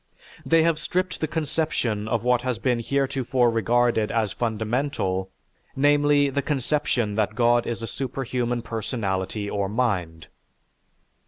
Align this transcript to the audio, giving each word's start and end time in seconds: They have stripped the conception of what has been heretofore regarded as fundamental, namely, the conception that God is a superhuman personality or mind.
They 0.43 0.63
have 0.63 0.79
stripped 0.79 1.19
the 1.21 1.27
conception 1.27 2.07
of 2.07 2.23
what 2.23 2.41
has 2.41 2.57
been 2.57 2.79
heretofore 2.79 3.51
regarded 3.51 4.11
as 4.11 4.33
fundamental, 4.33 5.29
namely, 5.75 6.31
the 6.31 6.41
conception 6.41 7.13
that 7.17 7.35
God 7.35 7.67
is 7.67 7.83
a 7.83 7.85
superhuman 7.87 8.63
personality 8.63 9.47
or 9.47 9.69
mind. 9.69 10.25